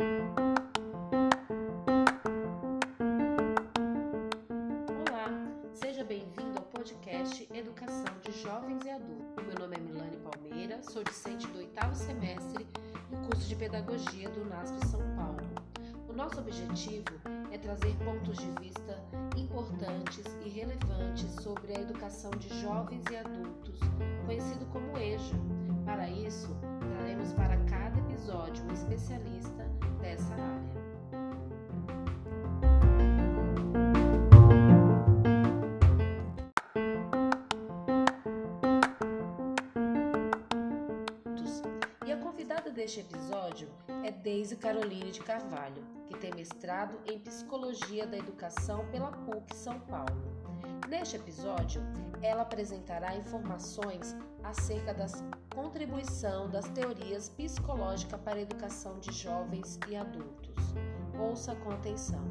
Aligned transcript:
Olá, 0.00 0.06
seja 5.74 6.04
bem-vindo 6.04 6.56
ao 6.56 6.64
podcast 6.66 7.48
Educação 7.52 8.04
de 8.22 8.30
Jovens 8.40 8.84
e 8.84 8.90
Adultos. 8.90 9.44
Meu 9.44 9.56
nome 9.58 9.74
é 9.76 9.80
Milane 9.80 10.16
Palmeira, 10.18 10.80
sou 10.84 11.02
discente 11.02 11.48
do 11.48 11.58
oitavo 11.58 11.96
semestre 11.96 12.64
do 13.10 13.16
curso 13.26 13.48
de 13.48 13.56
Pedagogia 13.56 14.28
do 14.28 14.44
NASP 14.44 14.86
São 14.86 15.00
Paulo. 15.16 15.40
O 16.08 16.12
nosso 16.12 16.38
objetivo 16.38 17.20
é 17.50 17.58
trazer 17.58 17.96
pontos 17.96 18.38
de 18.38 18.52
vista 18.60 19.02
importantes 19.36 20.24
e 20.44 20.48
relevantes 20.48 21.28
sobre 21.42 21.76
a 21.76 21.80
educação 21.80 22.30
de 22.30 22.48
jovens 22.60 23.02
e 23.10 23.16
adultos, 23.16 23.80
conhecido 24.24 24.64
como 24.66 24.96
EJA. 24.96 25.34
Para 25.84 26.08
isso, 26.08 26.56
traremos 26.92 27.32
para 27.32 27.56
cada 27.64 27.98
episódio 27.98 28.64
um 28.64 28.72
especialista 28.72 29.27
deste 42.78 43.00
episódio 43.00 43.68
é 44.04 44.12
Deise 44.12 44.54
Caroline 44.54 45.10
de 45.10 45.18
Carvalho, 45.18 45.82
que 46.06 46.16
tem 46.16 46.32
mestrado 46.32 46.96
em 47.06 47.18
Psicologia 47.18 48.06
da 48.06 48.16
Educação 48.16 48.86
pela 48.92 49.10
PUC 49.10 49.52
São 49.56 49.80
Paulo. 49.80 50.22
Neste 50.88 51.16
episódio, 51.16 51.82
ela 52.22 52.42
apresentará 52.42 53.16
informações 53.16 54.16
acerca 54.44 54.94
da 54.94 55.06
contribuição 55.52 56.48
das 56.48 56.68
teorias 56.68 57.28
psicológicas 57.28 58.20
para 58.20 58.36
a 58.36 58.42
educação 58.42 59.00
de 59.00 59.12
jovens 59.12 59.76
e 59.88 59.96
adultos. 59.96 60.54
Ouça 61.18 61.56
com 61.56 61.72
atenção. 61.72 62.22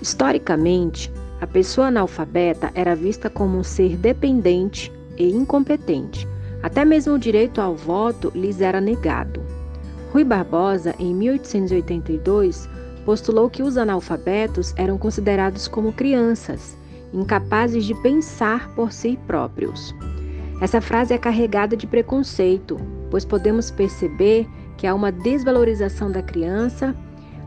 Historicamente, 0.00 1.10
a 1.42 1.46
pessoa 1.48 1.88
analfabeta 1.88 2.70
era 2.72 2.94
vista 2.94 3.28
como 3.28 3.58
um 3.58 3.64
ser 3.64 3.96
dependente 3.96 4.92
e 5.18 5.28
incompetente. 5.28 6.24
Até 6.62 6.84
mesmo 6.84 7.14
o 7.14 7.18
direito 7.18 7.60
ao 7.60 7.74
voto 7.74 8.30
lhes 8.32 8.60
era 8.60 8.80
negado. 8.80 9.42
Rui 10.12 10.22
Barbosa, 10.22 10.94
em 11.00 11.12
1882, 11.12 12.68
postulou 13.04 13.50
que 13.50 13.60
os 13.60 13.76
analfabetos 13.76 14.72
eram 14.76 14.96
considerados 14.96 15.66
como 15.66 15.92
crianças, 15.92 16.76
incapazes 17.12 17.86
de 17.86 17.94
pensar 18.02 18.72
por 18.76 18.92
si 18.92 19.18
próprios. 19.26 19.92
Essa 20.60 20.80
frase 20.80 21.12
é 21.12 21.18
carregada 21.18 21.76
de 21.76 21.88
preconceito, 21.88 22.80
pois 23.10 23.24
podemos 23.24 23.68
perceber 23.68 24.46
que 24.76 24.86
há 24.86 24.94
uma 24.94 25.10
desvalorização 25.10 26.08
da 26.08 26.22
criança 26.22 26.94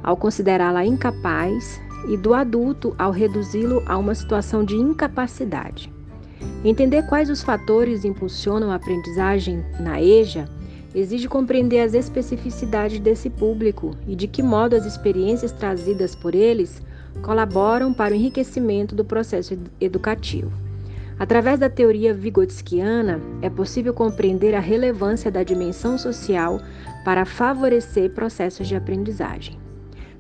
ao 0.04 0.18
considerá-la 0.18 0.86
incapaz 0.86 1.80
e 2.08 2.18
do 2.18 2.34
adulto 2.34 2.96
ao 2.98 3.12
reduzi-lo 3.12 3.84
a 3.86 3.98
uma 3.98 4.16
situação 4.16 4.64
de 4.64 4.76
incapacidade. 4.76 5.92
Entender 6.64 7.06
quais 7.08 7.30
os 7.30 7.44
fatores 7.44 8.06
impulsionam 8.06 8.72
a 8.72 8.76
aprendizagem 8.76 9.64
na 9.80 10.02
EJA 10.02 10.50
exige 10.94 11.28
compreender 11.28 11.82
as 11.82 11.94
especificidades 11.94 13.00
desse 13.00 13.30
público 13.30 13.92
e 14.08 14.16
de 14.16 14.28
que 14.28 14.42
modo 14.42 14.76
as 14.76 14.86
experiências 14.86 15.52
trazidas 15.52 16.16
por 16.16 16.34
eles 16.34 16.82
colaboram 17.22 17.94
para 17.94 18.14
o 18.14 18.18
enriquecimento 18.18 18.96
do 18.96 19.04
processo 19.04 19.58
educativo. 19.80 20.52
Através 21.18 21.60
da 21.60 21.70
teoria 21.70 22.14
vigotskiana, 22.14 23.22
é 23.42 23.50
possível 23.50 23.94
compreender 23.94 24.54
a 24.54 24.60
relevância 24.60 25.32
da 25.32 25.44
dimensão 25.44 25.98
social 25.98 26.60
para 27.06 27.26
favorecer 27.26 28.10
processos 28.10 28.68
de 28.68 28.76
aprendizagem. 28.76 29.65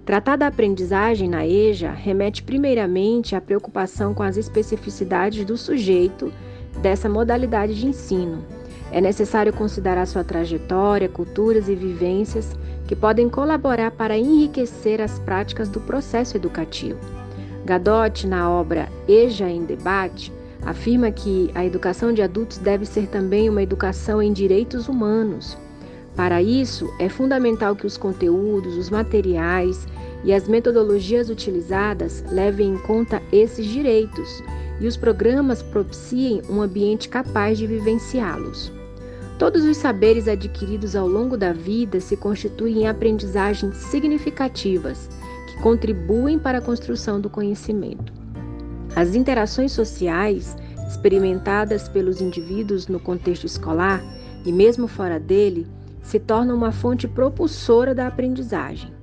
Tratar 0.05 0.35
da 0.35 0.45
aprendizagem 0.45 1.27
na 1.27 1.47
EJA 1.47 1.89
remete 1.89 2.43
primeiramente 2.43 3.35
à 3.35 3.41
preocupação 3.41 4.13
com 4.13 4.21
as 4.21 4.37
especificidades 4.37 5.43
do 5.43 5.57
sujeito 5.57 6.31
dessa 6.79 7.09
modalidade 7.09 7.73
de 7.73 7.87
ensino. 7.87 8.45
É 8.91 9.01
necessário 9.01 9.51
considerar 9.51 10.05
sua 10.05 10.23
trajetória, 10.23 11.09
culturas 11.09 11.67
e 11.67 11.73
vivências 11.73 12.55
que 12.87 12.95
podem 12.95 13.27
colaborar 13.27 13.89
para 13.89 14.15
enriquecer 14.15 15.01
as 15.01 15.17
práticas 15.17 15.69
do 15.69 15.81
processo 15.81 16.37
educativo. 16.37 16.99
Gadot, 17.65 18.27
na 18.27 18.47
obra 18.47 18.87
EJA 19.07 19.49
em 19.49 19.65
Debate, 19.65 20.31
afirma 20.61 21.09
que 21.09 21.49
a 21.55 21.65
educação 21.65 22.13
de 22.13 22.21
adultos 22.21 22.59
deve 22.59 22.85
ser 22.85 23.07
também 23.07 23.49
uma 23.49 23.63
educação 23.63 24.21
em 24.21 24.31
direitos 24.31 24.87
humanos. 24.87 25.57
Para 26.15 26.43
isso, 26.43 26.93
é 26.99 27.09
fundamental 27.09 27.75
que 27.75 27.87
os 27.87 27.97
conteúdos, 27.97 28.77
os 28.77 28.89
materiais 28.91 29.85
e 30.25 30.33
as 30.33 30.47
metodologias 30.47 31.29
utilizadas 31.29 32.23
levem 32.31 32.73
em 32.73 32.77
conta 32.79 33.21
esses 33.31 33.65
direitos 33.65 34.43
e 34.81 34.87
os 34.87 34.97
programas 34.97 35.61
propiciem 35.61 36.41
um 36.49 36.61
ambiente 36.61 37.07
capaz 37.07 37.57
de 37.57 37.67
vivenciá-los. 37.67 38.71
Todos 39.37 39.63
os 39.63 39.77
saberes 39.77 40.27
adquiridos 40.27 40.95
ao 40.95 41.07
longo 41.07 41.37
da 41.37 41.53
vida 41.53 41.99
se 41.99 42.17
constituem 42.17 42.79
em 42.79 42.87
aprendizagens 42.87 43.77
significativas 43.77 45.09
que 45.47 45.61
contribuem 45.61 46.39
para 46.39 46.57
a 46.57 46.61
construção 46.61 47.21
do 47.21 47.29
conhecimento. 47.29 48.11
As 48.95 49.13
interações 49.13 49.73
sociais 49.73 50.57
experimentadas 50.87 51.87
pelos 51.87 52.19
indivíduos 52.19 52.87
no 52.87 52.99
contexto 52.99 53.45
escolar 53.45 54.03
e 54.45 54.51
mesmo 54.51 54.87
fora 54.87 55.19
dele 55.19 55.67
se 56.01 56.19
tornam 56.19 56.55
uma 56.55 56.71
fonte 56.71 57.07
propulsora 57.07 57.93
da 57.93 58.07
aprendizagem. 58.07 58.93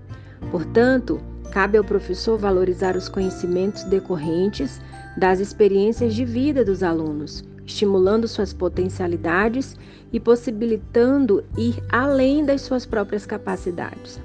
Portanto, 0.50 1.20
cabe 1.50 1.78
ao 1.78 1.84
professor 1.84 2.38
valorizar 2.38 2.96
os 2.96 3.08
conhecimentos 3.08 3.84
decorrentes 3.84 4.80
das 5.16 5.40
experiências 5.40 6.14
de 6.14 6.24
vida 6.24 6.64
dos 6.64 6.82
alunos, 6.82 7.44
estimulando 7.66 8.26
suas 8.26 8.52
potencialidades 8.52 9.76
e 10.12 10.18
possibilitando 10.18 11.44
ir 11.56 11.82
além 11.90 12.44
das 12.44 12.62
suas 12.62 12.86
próprias 12.86 13.26
capacidades. 13.26 14.20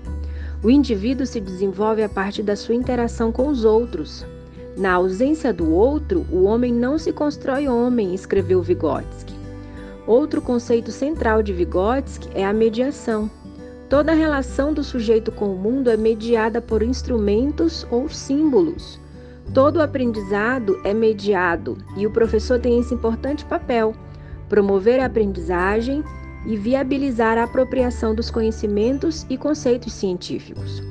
O 0.63 0.69
indivíduo 0.69 1.25
se 1.25 1.39
desenvolve 1.39 2.01
a 2.01 2.09
partir 2.09 2.43
da 2.43 2.55
sua 2.55 2.75
interação 2.75 3.31
com 3.31 3.47
os 3.47 3.63
outros. 3.63 4.25
Na 4.75 4.93
ausência 4.93 5.53
do 5.53 5.71
outro, 5.71 6.25
o 6.31 6.43
homem 6.43 6.73
não 6.73 6.97
se 6.97 7.11
constrói 7.11 7.67
homem, 7.67 8.13
escreveu 8.13 8.61
Vygotsky. 8.61 9.35
Outro 10.05 10.41
conceito 10.41 10.91
central 10.91 11.43
de 11.43 11.51
Vygotsky 11.51 12.29
é 12.33 12.45
a 12.45 12.53
mediação. 12.53 13.29
Toda 13.89 14.13
relação 14.13 14.73
do 14.73 14.83
sujeito 14.83 15.31
com 15.31 15.53
o 15.53 15.57
mundo 15.57 15.89
é 15.89 15.95
mediada 15.95 16.61
por 16.61 16.83
instrumentos 16.83 17.87
ou 17.89 18.09
símbolos. 18.09 18.99
Todo 19.53 19.81
aprendizado 19.81 20.77
é 20.83 20.93
mediado 20.93 21.77
e 21.95 22.05
o 22.05 22.11
professor 22.11 22.59
tem 22.59 22.79
esse 22.79 22.93
importante 22.93 23.45
papel: 23.45 23.95
promover 24.49 24.99
a 24.99 25.05
aprendizagem 25.05 26.03
e 26.45 26.57
viabilizar 26.57 27.37
a 27.37 27.43
apropriação 27.43 28.13
dos 28.13 28.29
conhecimentos 28.29 29.25
e 29.29 29.37
conceitos 29.37 29.93
científicos. 29.93 30.83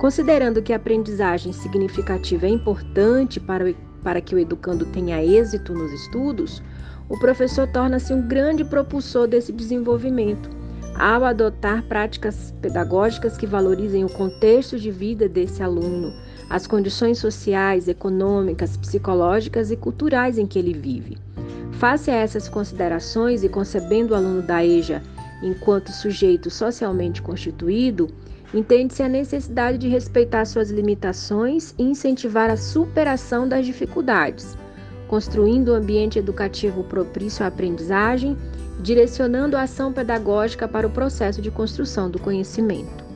Considerando 0.00 0.62
que 0.62 0.72
a 0.72 0.76
aprendizagem 0.76 1.52
significativa 1.52 2.46
é 2.46 2.50
importante 2.50 3.38
para, 3.38 3.74
para 4.02 4.22
que 4.22 4.34
o 4.34 4.38
educando 4.38 4.86
tenha 4.86 5.22
êxito 5.22 5.74
nos 5.74 5.92
estudos, 5.92 6.62
o 7.10 7.18
professor 7.18 7.68
torna-se 7.68 8.14
um 8.14 8.26
grande 8.26 8.64
propulsor 8.64 9.26
desse 9.26 9.52
desenvolvimento, 9.52 10.48
ao 10.98 11.24
adotar 11.24 11.84
práticas 11.84 12.52
pedagógicas 12.60 13.36
que 13.36 13.46
valorizem 13.46 14.04
o 14.04 14.08
contexto 14.08 14.78
de 14.78 14.90
vida 14.90 15.28
desse 15.28 15.62
aluno, 15.62 16.12
as 16.50 16.66
condições 16.66 17.18
sociais, 17.18 17.86
econômicas, 17.86 18.76
psicológicas 18.76 19.70
e 19.70 19.76
culturais 19.76 20.38
em 20.38 20.46
que 20.46 20.58
ele 20.58 20.74
vive. 20.74 21.16
Face 21.72 22.10
a 22.10 22.14
essas 22.14 22.48
considerações 22.48 23.44
e 23.44 23.48
concebendo 23.48 24.12
o 24.12 24.16
aluno 24.16 24.42
da 24.42 24.64
EJA 24.64 25.02
enquanto 25.42 25.92
sujeito 25.92 26.50
socialmente 26.50 27.22
constituído, 27.22 28.08
entende-se 28.52 29.02
a 29.02 29.08
necessidade 29.08 29.78
de 29.78 29.88
respeitar 29.88 30.44
suas 30.44 30.70
limitações 30.70 31.74
e 31.78 31.84
incentivar 31.84 32.50
a 32.50 32.56
superação 32.56 33.48
das 33.48 33.64
dificuldades, 33.64 34.56
construindo 35.08 35.72
um 35.72 35.74
ambiente 35.74 36.18
educativo 36.18 36.84
propício 36.84 37.44
à 37.44 37.48
aprendizagem, 37.48 38.36
direcionando 38.80 39.56
a 39.56 39.62
ação 39.62 39.92
pedagógica 39.92 40.68
para 40.68 40.86
o 40.86 40.90
processo 40.90 41.42
de 41.42 41.50
construção 41.50 42.10
do 42.10 42.18
conhecimento. 42.18 43.08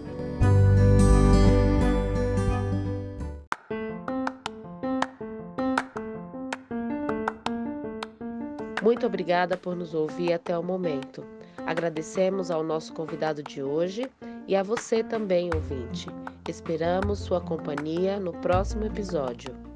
Muito 8.82 9.06
obrigada 9.06 9.56
por 9.56 9.76
nos 9.76 9.94
ouvir 9.94 10.32
até 10.32 10.58
o 10.58 10.62
momento. 10.62 11.24
Agradecemos 11.64 12.50
ao 12.50 12.64
nosso 12.64 12.92
convidado 12.92 13.42
de 13.42 13.62
hoje 13.62 14.10
e 14.48 14.56
a 14.56 14.62
você 14.62 15.04
também, 15.04 15.50
ouvinte. 15.54 16.08
Esperamos 16.48 17.20
sua 17.20 17.40
companhia 17.40 18.18
no 18.18 18.32
próximo 18.32 18.84
episódio. 18.84 19.71